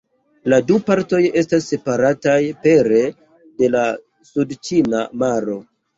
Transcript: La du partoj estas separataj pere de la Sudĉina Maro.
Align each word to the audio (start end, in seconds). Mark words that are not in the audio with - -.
La 0.51 0.57
du 0.69 0.77
partoj 0.87 1.19
estas 1.41 1.67
separataj 1.73 2.39
pere 2.63 3.03
de 3.61 3.69
la 3.77 3.85
Sudĉina 4.31 5.05
Maro. 5.25 5.61